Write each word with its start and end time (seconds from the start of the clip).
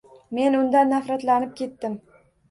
Men 0.35 0.55
undan 0.59 0.89
nafratlanib 0.93 1.51
ketdim. 1.59 1.99